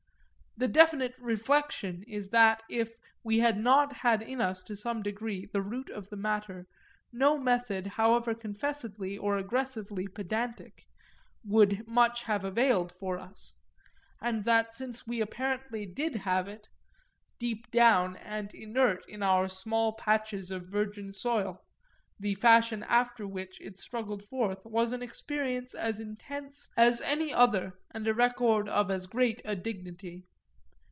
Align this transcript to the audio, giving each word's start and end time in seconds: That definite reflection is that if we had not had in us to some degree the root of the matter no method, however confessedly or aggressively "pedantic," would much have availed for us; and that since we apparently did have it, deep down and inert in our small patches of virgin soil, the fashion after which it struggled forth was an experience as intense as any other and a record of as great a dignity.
That 0.57 0.73
definite 0.73 1.15
reflection 1.17 2.03
is 2.03 2.29
that 2.31 2.61
if 2.69 2.89
we 3.23 3.39
had 3.39 3.57
not 3.57 3.93
had 3.93 4.21
in 4.21 4.41
us 4.41 4.63
to 4.63 4.75
some 4.75 5.01
degree 5.01 5.45
the 5.45 5.61
root 5.61 5.89
of 5.89 6.09
the 6.09 6.17
matter 6.17 6.67
no 7.13 7.37
method, 7.39 7.87
however 7.87 8.35
confessedly 8.35 9.17
or 9.17 9.37
aggressively 9.37 10.09
"pedantic," 10.09 10.87
would 11.45 11.87
much 11.87 12.23
have 12.23 12.43
availed 12.43 12.91
for 12.91 13.17
us; 13.17 13.53
and 14.21 14.43
that 14.43 14.75
since 14.75 15.07
we 15.07 15.21
apparently 15.21 15.85
did 15.85 16.17
have 16.17 16.49
it, 16.49 16.67
deep 17.39 17.71
down 17.71 18.17
and 18.17 18.53
inert 18.53 19.07
in 19.07 19.23
our 19.23 19.47
small 19.47 19.93
patches 19.93 20.51
of 20.51 20.67
virgin 20.67 21.13
soil, 21.13 21.63
the 22.19 22.35
fashion 22.35 22.83
after 22.89 23.25
which 23.25 23.59
it 23.61 23.79
struggled 23.79 24.21
forth 24.27 24.65
was 24.65 24.91
an 24.91 25.01
experience 25.01 25.73
as 25.73 26.01
intense 26.01 26.67
as 26.75 26.99
any 27.01 27.33
other 27.33 27.79
and 27.91 28.05
a 28.05 28.13
record 28.13 28.67
of 28.67 28.91
as 28.91 29.07
great 29.07 29.41
a 29.45 29.55
dignity. 29.55 30.25